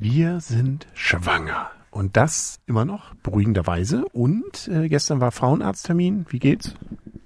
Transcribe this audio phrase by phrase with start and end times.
[0.00, 1.72] Wir sind schwanger.
[1.90, 4.04] Und das immer noch, beruhigenderweise.
[4.12, 6.26] Und äh, gestern war Frauenarzttermin.
[6.28, 6.74] Wie geht's?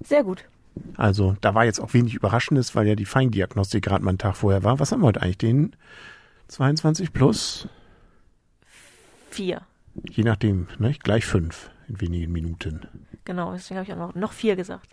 [0.03, 0.47] Sehr gut.
[0.97, 4.37] Also da war jetzt auch wenig Überraschendes, weil ja die Feindiagnostik gerade mal einen Tag
[4.37, 4.81] vorher war.
[4.81, 5.37] Was haben wir heute eigentlich?
[5.37, 5.77] Den
[6.49, 7.69] 22 plus?
[9.29, 9.61] Vier.
[10.09, 10.95] Je nachdem, ne?
[11.03, 12.87] gleich fünf in wenigen Minuten.
[13.27, 14.89] Genau, deswegen habe ich auch noch, noch vier gesagt.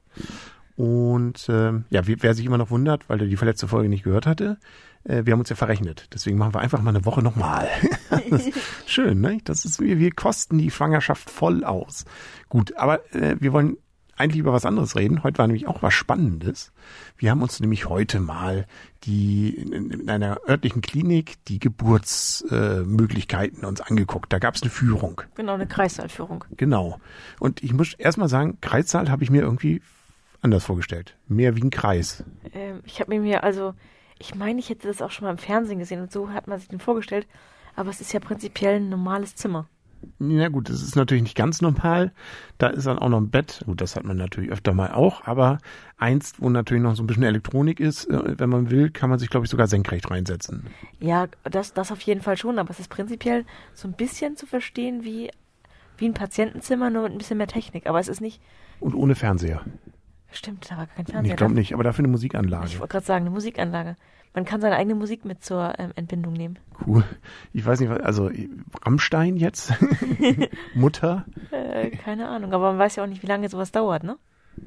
[0.76, 4.26] Und ähm, ja, wer sich immer noch wundert, weil er die verletzte Folge nicht gehört
[4.26, 4.58] hatte,
[5.04, 6.08] äh, wir haben uns ja verrechnet.
[6.14, 7.70] Deswegen machen wir einfach mal eine Woche nochmal.
[8.86, 9.40] schön, ne?
[9.44, 12.06] Das ist, wir, wir kosten die Schwangerschaft voll aus.
[12.50, 13.78] Gut, aber äh, wir wollen
[14.20, 15.24] eigentlich über was anderes reden.
[15.24, 16.74] Heute war nämlich auch was Spannendes.
[17.18, 18.68] Wir haben uns nämlich heute mal
[19.04, 24.34] die in, in einer örtlichen Klinik die Geburtsmöglichkeiten äh, uns angeguckt.
[24.34, 25.22] Da gab es eine Führung.
[25.36, 26.44] Genau, eine Kreissaalführung.
[26.58, 27.00] Genau.
[27.40, 29.82] Und ich muss erst mal sagen, Kreissaal habe ich mir irgendwie
[30.42, 31.16] anders vorgestellt.
[31.28, 32.26] Mehr wie ein Kreis.
[32.54, 33.74] Ähm, ich habe mir also,
[34.20, 36.60] ich meine, ich hätte das auch schon mal im Fernsehen gesehen und so hat man
[36.60, 37.28] sich den vorgestellt.
[37.76, 39.68] Aber es ist ja prinzipiell ein normales Zimmer.
[40.18, 42.12] Na gut, das ist natürlich nicht ganz normal.
[42.58, 43.62] Da ist dann auch noch ein Bett.
[43.66, 45.58] Gut, das hat man natürlich öfter mal auch, aber
[45.98, 49.20] eins, wo natürlich noch so ein bisschen Elektronik ist, äh, wenn man will, kann man
[49.20, 50.68] sich, glaube ich, sogar senkrecht reinsetzen.
[51.00, 54.46] Ja, das, das auf jeden Fall schon, aber es ist prinzipiell so ein bisschen zu
[54.46, 55.32] verstehen wie,
[55.98, 57.88] wie ein Patientenzimmer, nur mit ein bisschen mehr Technik.
[57.88, 58.42] Aber es ist nicht.
[58.80, 59.62] Und ohne Fernseher.
[60.32, 61.32] Stimmt, da war kein Fernseher.
[61.32, 62.68] Ich glaube nicht, aber dafür eine Musikanlage.
[62.68, 63.96] Ich wollte gerade sagen, eine Musikanlage.
[64.34, 66.60] Man kann seine eigene Musik mit zur ähm, Entbindung nehmen.
[66.86, 67.04] Cool.
[67.52, 68.30] Ich weiß nicht, also
[68.84, 69.74] Rammstein jetzt?
[70.76, 71.26] Mutter?
[71.52, 74.18] Äh, keine Ahnung, aber man weiß ja auch nicht, wie lange sowas dauert, ne?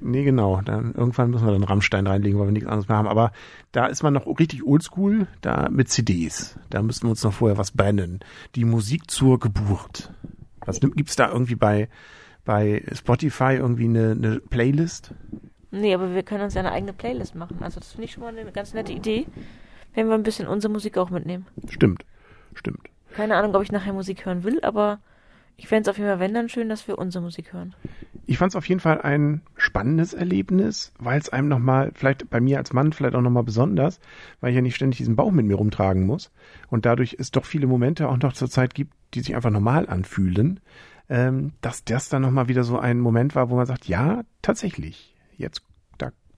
[0.00, 0.60] Nee, genau.
[0.62, 3.08] Dann, irgendwann müssen wir dann Rammstein reinlegen, weil wir nichts anderes mehr haben.
[3.08, 3.32] Aber
[3.72, 6.58] da ist man noch richtig oldschool, da mit CDs.
[6.70, 8.20] Da müssen wir uns noch vorher was bannen.
[8.54, 10.12] Die Musik zur Geburt.
[10.64, 11.88] Was gibt's da irgendwie bei,
[12.44, 15.14] bei Spotify irgendwie eine, eine Playlist?
[15.72, 17.56] Nee, aber wir können uns ja eine eigene Playlist machen.
[17.60, 19.26] Also das finde ich schon mal eine ganz nette Idee,
[19.94, 21.46] wenn wir ein bisschen unsere Musik auch mitnehmen.
[21.68, 22.04] Stimmt,
[22.54, 22.88] stimmt.
[23.14, 25.00] Keine Ahnung, ob ich nachher Musik hören will, aber
[25.56, 27.74] ich fände es auf jeden Fall, wenn dann schön, dass wir unsere Musik hören.
[28.26, 32.40] Ich fand es auf jeden Fall ein spannendes Erlebnis, weil es einem nochmal, vielleicht bei
[32.40, 33.98] mir als Mann vielleicht auch nochmal besonders,
[34.40, 36.30] weil ich ja nicht ständig diesen Bauch mit mir rumtragen muss
[36.68, 39.88] und dadurch es doch viele Momente auch noch zur Zeit gibt, die sich einfach normal
[39.88, 40.60] anfühlen,
[41.08, 45.14] ähm, dass das dann nochmal wieder so ein Moment war, wo man sagt, ja, tatsächlich,
[45.36, 45.62] jetzt,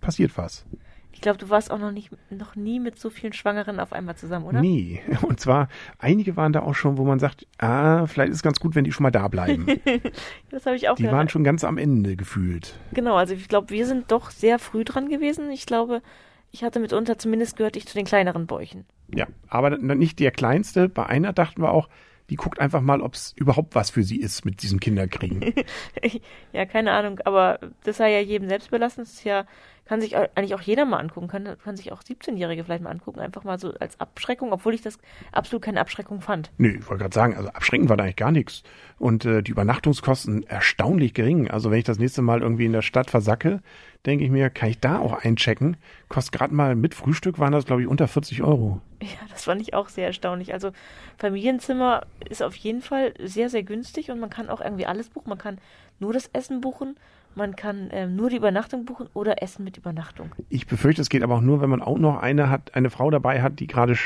[0.04, 0.66] passiert was.
[1.12, 4.16] Ich glaube, du warst auch noch nicht, noch nie mit so vielen Schwangeren auf einmal
[4.16, 4.60] zusammen, oder?
[4.60, 5.00] Nie.
[5.22, 8.59] Und zwar, einige waren da auch schon, wo man sagt, ah, vielleicht ist es ganz
[8.59, 9.66] gut, wenn die schon mal da bleiben.
[10.50, 12.75] das habe ich auch Die waren schon ganz am Ende gefühlt.
[12.93, 15.50] Genau, also ich glaube, wir sind doch sehr früh dran gewesen.
[15.50, 16.03] Ich glaube,
[16.50, 18.84] ich hatte mitunter zumindest gehört, ich zu den kleineren Bäuchen.
[19.14, 20.88] Ja, aber nicht der kleinste.
[20.88, 21.88] Bei einer dachten wir auch,
[22.31, 25.54] die guckt einfach mal, ob es überhaupt was für sie ist mit diesen Kinderkriegen.
[26.53, 29.04] ja, keine Ahnung, aber das sei ja jedem selbst belassen.
[29.04, 29.47] Das ist ja,
[29.86, 33.20] kann sich eigentlich auch jeder mal angucken, kann, kann sich auch 17-Jährige vielleicht mal angucken,
[33.20, 34.98] einfach mal so als Abschreckung, obwohl ich das
[35.32, 36.50] absolut keine Abschreckung fand.
[36.56, 38.62] Nö, ich wollte gerade sagen, also abschrecken war da eigentlich gar nichts.
[38.98, 41.50] Und äh, die Übernachtungskosten erstaunlich gering.
[41.50, 43.60] Also wenn ich das nächste Mal irgendwie in der Stadt versacke,
[44.06, 45.76] denke ich mir, kann ich da auch einchecken.
[46.08, 48.80] Kostet gerade mal mit Frühstück waren das, glaube ich, unter 40 Euro.
[49.02, 50.52] Ja, das fand ich auch sehr erstaunlich.
[50.54, 50.70] Also
[51.18, 55.28] Familienzimmer ist auf jeden Fall sehr, sehr günstig und man kann auch irgendwie alles buchen.
[55.28, 55.58] Man kann
[55.99, 56.97] nur das Essen buchen,
[57.34, 60.31] man kann ähm, nur die Übernachtung buchen oder Essen mit Übernachtung.
[60.50, 63.10] Ich befürchte, es geht aber auch nur, wenn man auch noch eine hat, eine Frau
[63.10, 63.97] dabei hat, die gerade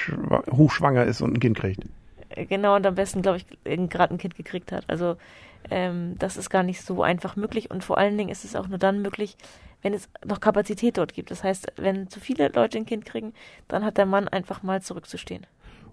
[0.50, 1.82] hochschwanger ist und ein Kind kriegt.
[2.30, 3.46] Äh, genau, und am besten, glaube ich,
[3.90, 4.84] gerade ein Kind gekriegt hat.
[4.88, 5.16] Also
[5.70, 8.68] ähm, das ist gar nicht so einfach möglich und vor allen Dingen ist es auch
[8.68, 9.36] nur dann möglich,
[9.82, 11.30] wenn es noch Kapazität dort gibt.
[11.30, 13.32] Das heißt, wenn zu viele Leute ein Kind kriegen,
[13.68, 15.46] dann hat der Mann einfach mal zurückzustehen.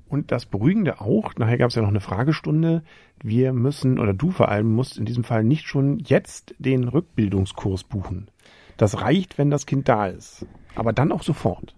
[0.07, 2.83] Und das Beruhigende auch, nachher gab es ja noch eine Fragestunde,
[3.23, 7.83] wir müssen, oder du vor allem musst in diesem Fall nicht schon jetzt den Rückbildungskurs
[7.83, 8.29] buchen.
[8.77, 10.45] Das reicht, wenn das Kind da ist.
[10.75, 11.75] Aber dann auch sofort.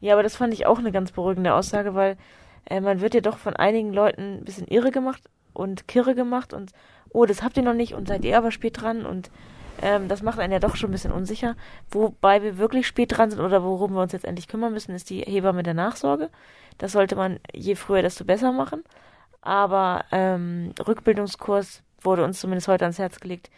[0.00, 2.16] Ja, aber das fand ich auch eine ganz beruhigende Aussage, weil
[2.66, 5.22] äh, man wird ja doch von einigen Leuten ein bisschen irre gemacht
[5.52, 6.72] und kirre gemacht und
[7.10, 9.30] oh, das habt ihr noch nicht und seid ihr aber spät dran und
[9.82, 11.56] ähm, das macht einen ja doch schon ein bisschen unsicher.
[11.90, 15.10] Wobei wir wirklich spät dran sind oder worum wir uns jetzt endlich kümmern müssen, ist
[15.10, 16.30] die Hebamme der Nachsorge.
[16.78, 18.84] Das sollte man je früher, desto besser machen.
[19.42, 23.50] Aber ähm, Rückbildungskurs wurde uns zumindest heute ans Herz gelegt.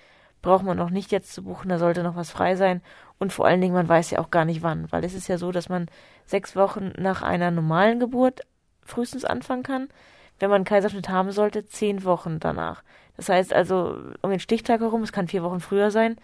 [0.42, 2.82] Braucht man noch nicht jetzt zu buchen, da sollte noch was frei sein.
[3.18, 5.38] Und vor allen Dingen, man weiß ja auch gar nicht wann, weil es ist ja
[5.38, 5.86] so, dass man
[6.26, 8.42] sechs Wochen nach einer normalen Geburt
[8.82, 9.88] frühestens anfangen kann.
[10.38, 12.82] Wenn man einen Kaiserschnitt haben sollte, zehn Wochen danach.
[13.16, 16.16] Das heißt also, um den Stichtag herum, es kann vier Wochen früher sein,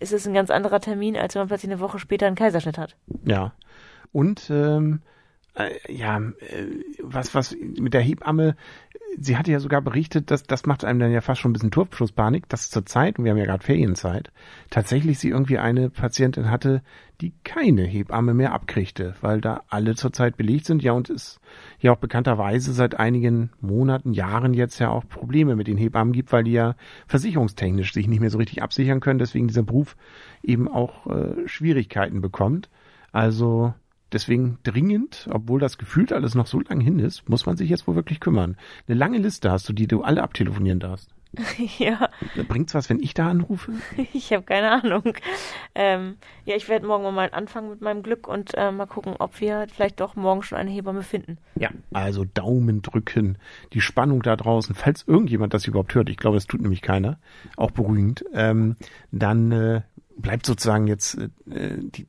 [0.00, 2.78] ist es ein ganz anderer Termin, als wenn man plötzlich eine Woche später einen Kaiserschnitt
[2.78, 2.96] hat.
[3.24, 3.52] Ja.
[4.12, 5.02] Und ähm,
[5.58, 6.66] äh, ja, äh,
[7.02, 8.56] was, was mit der Hebamme,
[9.18, 11.70] sie hatte ja sogar berichtet, dass das macht einem dann ja fast schon ein bisschen
[11.70, 14.30] Turfschusspanik, dass zur Zeit, und wir haben ja gerade Ferienzeit,
[14.70, 16.82] tatsächlich sie irgendwie eine Patientin hatte,
[17.20, 21.40] die keine Hebamme mehr abkriegte, weil da alle zurzeit belegt sind, ja, und es
[21.80, 26.32] ja auch bekannterweise seit einigen Monaten, Jahren jetzt ja auch Probleme mit den Hebammen gibt,
[26.32, 26.76] weil die ja
[27.08, 29.96] versicherungstechnisch sich nicht mehr so richtig absichern können, deswegen dieser Beruf
[30.42, 32.70] eben auch äh, Schwierigkeiten bekommt.
[33.10, 33.74] Also
[34.12, 37.86] Deswegen dringend, obwohl das gefühlt alles noch so lang hin ist, muss man sich jetzt
[37.86, 38.56] wohl wirklich kümmern.
[38.86, 41.14] Eine lange Liste hast du, die du alle abtelefonieren darfst.
[41.78, 42.08] ja.
[42.48, 43.72] Bringt's was, wenn ich da anrufe?
[44.14, 45.14] Ich habe keine Ahnung.
[45.74, 49.40] Ähm, ja, ich werde morgen mal anfangen mit meinem Glück und äh, mal gucken, ob
[49.40, 51.38] wir vielleicht doch morgen schon eine Hebamme finden.
[51.56, 53.38] Ja, also Daumen drücken,
[53.72, 57.18] die Spannung da draußen, falls irgendjemand das überhaupt hört, ich glaube, das tut nämlich keiner,
[57.56, 58.76] auch beruhigend, ähm,
[59.12, 59.82] dann äh,
[60.16, 62.06] bleibt sozusagen jetzt äh, die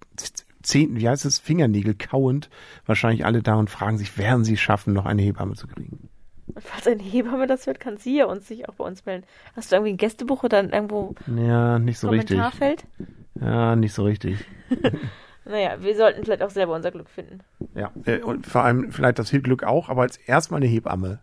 [0.70, 2.50] zehn, wie heißt es, Fingernägel kauend
[2.86, 6.10] wahrscheinlich alle da und fragen sich, werden sie schaffen, noch eine Hebamme zu kriegen.
[6.48, 9.26] Und falls eine Hebamme das wird, kann sie ja uns sich auch bei uns melden.
[9.56, 12.86] Hast du irgendwie ein Gästebuch oder irgendwo ja, nicht so Kommentarfeld?
[13.00, 13.16] richtig.
[13.42, 14.44] Ja, nicht so richtig.
[15.46, 17.40] naja, wir sollten vielleicht auch selber unser Glück finden.
[17.76, 21.20] Ja, äh, und vor allem vielleicht das Glück auch, aber als erstmal eine Hebamme.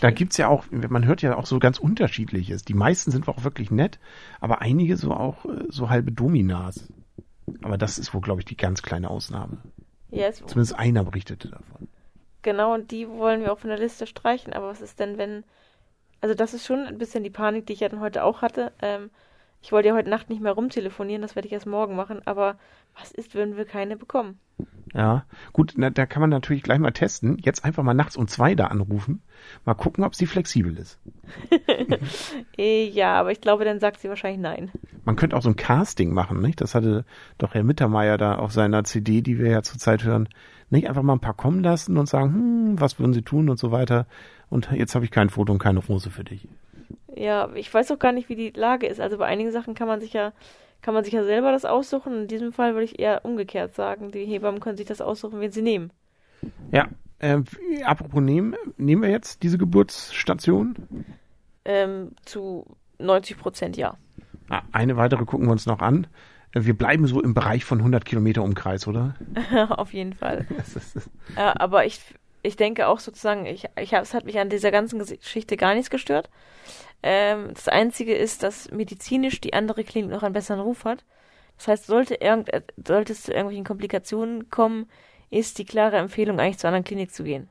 [0.00, 2.64] Da gibt's ja auch, man hört ja auch so ganz unterschiedliches.
[2.64, 3.98] Die meisten sind auch wirklich nett,
[4.40, 6.88] aber einige so auch äh, so halbe Dominas.
[7.68, 9.58] Aber das ist wohl, glaube ich, die ganz kleine Ausnahme.
[10.10, 10.38] Yes.
[10.38, 11.86] Zumindest einer berichtete davon.
[12.40, 14.54] Genau, und die wollen wir auch von der Liste streichen.
[14.54, 15.44] Aber was ist denn, wenn.
[16.22, 18.72] Also, das ist schon ein bisschen die Panik, die ich ja dann heute auch hatte.
[18.80, 19.10] Ähm,
[19.60, 22.22] ich wollte ja heute Nacht nicht mehr rumtelefonieren, das werde ich erst morgen machen.
[22.24, 22.58] Aber
[22.98, 24.40] was ist, wenn wir keine bekommen?
[24.94, 27.38] Ja, gut, na, da kann man natürlich gleich mal testen.
[27.42, 29.22] Jetzt einfach mal nachts um zwei da anrufen.
[29.64, 30.98] Mal gucken, ob sie flexibel ist.
[32.56, 34.72] Eh, ja, aber ich glaube, dann sagt sie wahrscheinlich nein.
[35.04, 36.60] Man könnte auch so ein Casting machen, nicht?
[36.60, 37.04] Das hatte
[37.38, 40.28] doch Herr Mittermeier da auf seiner CD, die wir ja zurzeit hören,
[40.70, 43.58] nicht einfach mal ein paar kommen lassen und sagen, hm, was würden sie tun und
[43.58, 44.06] so weiter.
[44.50, 46.48] Und jetzt habe ich kein Foto und keine Rose für dich.
[47.14, 49.00] Ja, ich weiß auch gar nicht, wie die Lage ist.
[49.00, 50.32] Also bei einigen Sachen kann man sich ja
[50.82, 52.22] kann man sich ja selber das aussuchen.
[52.22, 54.10] In diesem Fall würde ich eher umgekehrt sagen.
[54.10, 55.92] Die Hebammen können sich das aussuchen, wen sie nehmen.
[56.70, 56.88] Ja,
[57.18, 57.42] äh,
[57.84, 61.06] apropos nehmen, nehmen wir jetzt diese Geburtsstation?
[61.64, 62.64] Ähm, zu
[62.98, 63.96] 90 Prozent ja.
[64.48, 66.06] Ah, eine weitere gucken wir uns noch an.
[66.54, 69.16] Äh, wir bleiben so im Bereich von 100 Kilometer Umkreis, oder?
[69.70, 70.46] Auf jeden Fall.
[71.36, 72.00] äh, aber ich,
[72.42, 75.90] ich denke auch sozusagen, ich, ich es hat mich an dieser ganzen Geschichte gar nichts
[75.90, 76.30] gestört.
[77.02, 81.04] Ähm, das Einzige ist, dass medizinisch die andere Klinik noch einen besseren Ruf hat.
[81.56, 84.88] Das heißt, sollte, irgend, äh, sollte es zu irgendwelchen Komplikationen kommen,
[85.30, 87.48] ist die klare Empfehlung, eigentlich zur anderen Klinik zu gehen.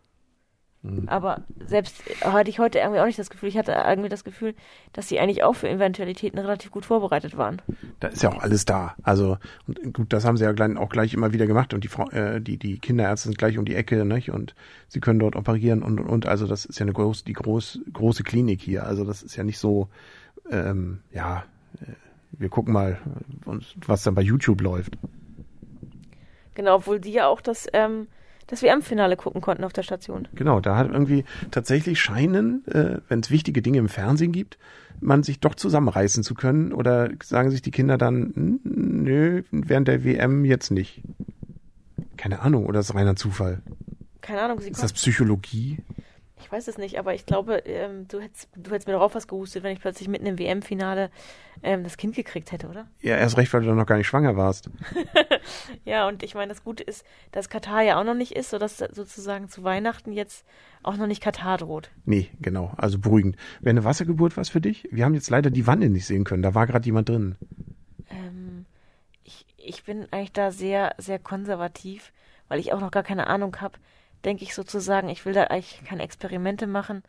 [0.88, 1.10] Mhm.
[1.10, 4.56] Aber selbst hatte ich heute irgendwie auch nicht das Gefühl, ich hatte irgendwie das Gefühl,
[4.94, 7.62] dass sie eigentlich auch für Eventualitäten relativ gut vorbereitet waren.
[8.00, 8.95] Da ist ja auch alles da.
[9.04, 9.38] Also
[9.68, 12.10] und gut, das haben sie ja gleich, auch gleich immer wieder gemacht und die Frau,
[12.10, 14.31] äh, die die Kinderärzte sind gleich um die Ecke, nicht?
[14.31, 14.56] Und
[14.88, 16.25] sie können dort operieren und und, und.
[16.28, 18.86] also das ist ja eine groß, die groß, große Klinik hier.
[18.86, 19.90] Also das ist ja nicht so,
[20.50, 21.44] ähm, ja,
[21.81, 21.92] äh,
[22.31, 23.00] wir gucken mal,
[23.86, 24.98] was dann bei YouTube läuft.
[26.56, 28.07] Genau, obwohl die ja auch das ähm,
[28.47, 30.27] das WM-Finale gucken konnten auf der Station.
[30.33, 34.57] Genau, da hat irgendwie tatsächlich scheinen, äh, wenn es wichtige Dinge im Fernsehen gibt,
[34.99, 40.03] man sich doch zusammenreißen zu können oder sagen sich die Kinder dann, nö, während der
[40.03, 41.03] WM jetzt nicht.
[42.15, 43.61] Keine Ahnung, oder ist reiner Zufall?
[44.21, 44.59] Keine Ahnung.
[44.59, 45.77] Sie ist das Psychologie?
[46.39, 49.28] Ich weiß es nicht, aber ich glaube, ähm, du, hättest, du hättest mir darauf was
[49.28, 51.10] gehustet, wenn ich plötzlich mitten im WM-Finale
[51.63, 52.88] ähm, das Kind gekriegt hätte, oder?
[53.01, 54.69] Ja, erst recht, weil du dann noch gar nicht schwanger warst.
[55.86, 58.78] ja, und ich meine, das Gute ist, dass Katar ja auch noch nicht ist, sodass
[58.78, 60.45] sozusagen zu Weihnachten jetzt
[60.84, 61.89] auch noch nicht Katar droht.
[62.06, 62.72] Nee, genau.
[62.78, 63.36] Also beruhigend.
[63.60, 64.88] Wäre eine Wassergeburt was für dich?
[64.92, 66.44] Wir haben jetzt leider die Wanne nicht sehen können.
[66.44, 67.35] Da war gerade jemand drin.
[68.09, 68.66] Ähm,
[69.23, 72.14] ich, ich bin eigentlich da sehr, sehr konservativ,
[72.47, 73.80] weil ich auch noch gar keine Ahnung habe
[74.26, 77.04] denke ich sozusagen, ich will da eigentlich keine Experimente machen.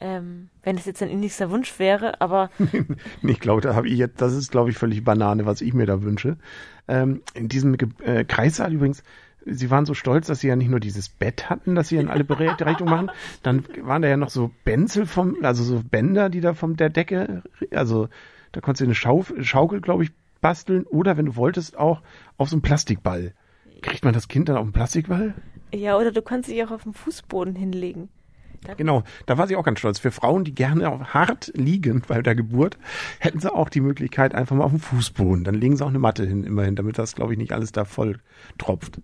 [0.00, 2.50] Ähm, wenn es jetzt ein innigster Wunsch wäre, aber.
[3.22, 5.86] ich glaube, da habe ich jetzt, das ist, glaube ich, völlig Banane, was ich mir
[5.86, 6.36] da wünsche.
[6.86, 9.02] Ähm, in diesem äh, Kreissaal übrigens,
[9.44, 12.08] sie waren so stolz, dass sie ja nicht nur dieses Bett hatten, dass sie in
[12.08, 13.10] alle Berechnungen machen,
[13.42, 16.90] dann waren da ja noch so Benzel vom, also so Bänder, die da von der
[16.90, 18.08] Decke, also
[18.52, 22.02] da konntest du eine Schauf, Schaukel, glaube ich, basteln oder wenn du wolltest auch
[22.36, 23.34] auf so einen Plastikball.
[23.82, 25.34] Kriegt man das Kind dann auf einen Plastikball?
[25.74, 28.08] Ja, oder du kannst dich auch auf dem Fußboden hinlegen.
[28.76, 29.98] Genau, da war sie auch ganz stolz.
[29.98, 32.76] Für Frauen, die gerne auch hart liegen bei der Geburt,
[33.20, 35.44] hätten sie auch die Möglichkeit einfach mal auf dem Fußboden.
[35.44, 37.84] Dann legen sie auch eine Matte hin, immerhin, damit das, glaube ich, nicht alles da
[37.84, 38.18] voll
[38.58, 39.00] tropft.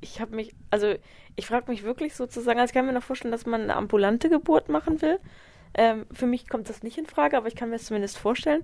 [0.00, 0.94] Ich habe mich, also
[1.36, 4.28] ich frage mich wirklich sozusagen, also ich kann mir noch vorstellen, dass man eine ambulante
[4.28, 5.18] Geburt machen will.
[5.74, 8.62] Ähm, für mich kommt das nicht in Frage, aber ich kann mir es zumindest vorstellen.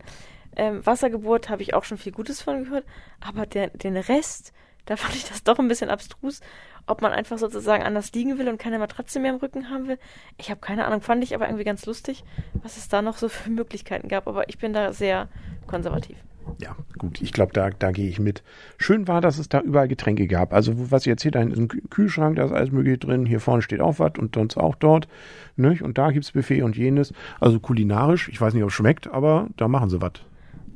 [0.56, 2.84] Ähm, Wassergeburt habe ich auch schon viel Gutes von gehört,
[3.20, 4.52] aber der, den Rest,
[4.86, 6.40] Da fand ich das doch ein bisschen abstrus,
[6.86, 9.98] ob man einfach sozusagen anders liegen will und keine Matratze mehr im Rücken haben will.
[10.36, 12.22] Ich habe keine Ahnung, fand ich aber irgendwie ganz lustig,
[12.62, 14.28] was es da noch so für Möglichkeiten gab.
[14.28, 15.28] Aber ich bin da sehr
[15.66, 16.18] konservativ.
[16.60, 18.42] Ja, gut, ich glaube, da, da gehe ich mit.
[18.76, 20.52] Schön war, dass es da überall Getränke gab.
[20.52, 23.26] Also, was ich erzählt, da ist ein Kühlschrank, da ist alles mögliche drin.
[23.26, 25.08] Hier vorne steht auch was und sonst auch dort.
[25.56, 25.78] Ne?
[25.82, 27.12] Und da gibt's Buffet und jenes.
[27.40, 30.12] Also kulinarisch, ich weiß nicht, ob es schmeckt, aber da machen sie was.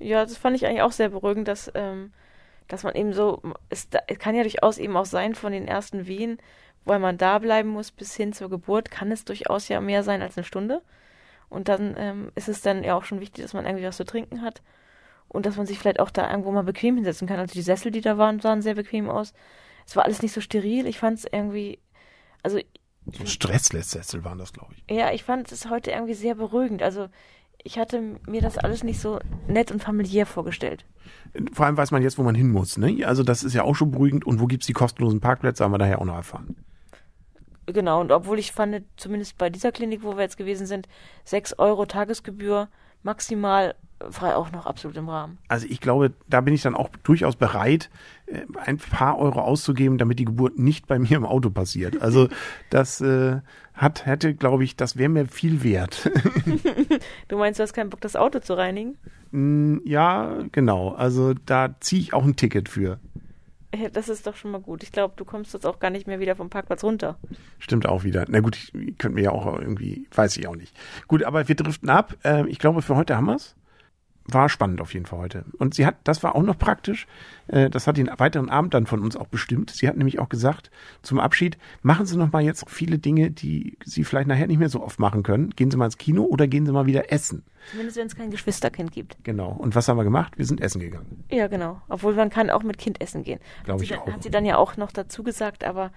[0.00, 2.12] Ja, das fand ich eigentlich auch sehr beruhigend, dass, ähm,
[2.68, 6.06] dass man eben so, es, es kann ja durchaus eben auch sein von den ersten
[6.06, 6.38] Wehen,
[6.84, 10.22] weil man da bleiben muss bis hin zur Geburt, kann es durchaus ja mehr sein
[10.22, 10.82] als eine Stunde.
[11.48, 14.04] Und dann ähm, ist es dann ja auch schon wichtig, dass man irgendwie was zu
[14.04, 14.62] trinken hat
[15.28, 17.38] und dass man sich vielleicht auch da irgendwo mal bequem hinsetzen kann.
[17.38, 19.32] Also die Sessel, die da waren, sahen sehr bequem aus.
[19.86, 20.86] Es war alles nicht so steril.
[20.86, 21.78] Ich fand es irgendwie,
[22.42, 22.58] also
[23.12, 24.94] so Stressless-Sessel waren das, glaube ich.
[24.94, 26.82] Ja, ich fand es heute irgendwie sehr beruhigend.
[26.82, 27.08] Also
[27.62, 30.84] ich hatte mir das alles nicht so nett und familiär vorgestellt.
[31.52, 32.78] Vor allem weiß man jetzt, wo man hin muss.
[32.78, 33.04] Ne?
[33.04, 34.26] Also das ist ja auch schon beruhigend.
[34.26, 36.56] Und wo gibt es die kostenlosen Parkplätze, haben wir daher auch noch erfahren.
[37.66, 40.88] Genau, und obwohl ich fand, zumindest bei dieser Klinik, wo wir jetzt gewesen sind,
[41.24, 42.68] 6 Euro Tagesgebühr
[43.02, 43.74] maximal
[44.10, 45.38] frei auch noch absolut im Rahmen.
[45.48, 47.90] Also ich glaube, da bin ich dann auch durchaus bereit,
[48.26, 52.00] äh, ein paar Euro auszugeben, damit die Geburt nicht bei mir im Auto passiert.
[52.00, 52.28] Also
[52.70, 53.40] das äh,
[53.74, 56.10] hat, hätte, glaube ich, das wäre mir viel wert.
[57.28, 58.96] du meinst, du hast keinen Bock, das Auto zu reinigen?
[59.30, 60.90] Mm, ja, genau.
[60.90, 62.98] Also da ziehe ich auch ein Ticket für.
[63.92, 64.82] Das ist doch schon mal gut.
[64.82, 67.18] Ich glaube, du kommst jetzt auch gar nicht mehr wieder vom Parkplatz runter.
[67.58, 68.24] Stimmt auch wieder.
[68.28, 70.74] Na gut, ich, könnte mir ja auch irgendwie, weiß ich auch nicht.
[71.06, 72.16] Gut, aber wir driften ab.
[72.24, 73.56] Ähm, ich glaube, für heute haben wir's
[74.32, 75.44] war spannend auf jeden Fall heute.
[75.58, 77.06] Und sie hat, das war auch noch praktisch,
[77.48, 79.70] äh, das hat den weiteren Abend dann von uns auch bestimmt.
[79.70, 80.70] Sie hat nämlich auch gesagt,
[81.02, 84.68] zum Abschied, machen Sie noch mal jetzt viele Dinge, die Sie vielleicht nachher nicht mehr
[84.68, 85.50] so oft machen können.
[85.50, 87.42] Gehen Sie mal ins Kino oder gehen Sie mal wieder essen.
[87.70, 89.16] Zumindest wenn es kein Geschwisterkind gibt.
[89.24, 89.50] Genau.
[89.50, 90.36] Und was haben wir gemacht?
[90.36, 91.24] Wir sind essen gegangen.
[91.30, 91.80] Ja, genau.
[91.88, 93.40] Obwohl man kann auch mit Kind essen gehen.
[93.64, 94.12] Glaube ich dann, auch.
[94.12, 95.90] Hat sie dann ja auch noch dazu gesagt, aber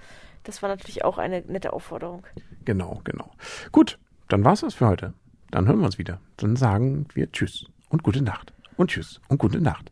[0.43, 2.23] das war natürlich auch eine nette Aufforderung.
[2.65, 3.31] Genau, genau.
[3.71, 5.13] Gut, dann war's das für heute.
[5.49, 6.19] Dann hören wir uns wieder.
[6.37, 9.91] Dann sagen wir Tschüss und gute Nacht und tschüss und gute Nacht.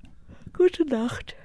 [0.54, 1.36] Gute Nacht.